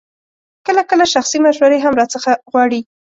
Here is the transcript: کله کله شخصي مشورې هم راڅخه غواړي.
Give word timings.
کله 0.65 0.81
کله 0.89 1.05
شخصي 1.13 1.37
مشورې 1.45 1.79
هم 1.81 1.93
راڅخه 1.99 2.33
غواړي. 2.51 2.79